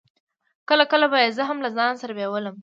[0.69, 2.55] کله کله به يې زه هم له ځان سره بېولم.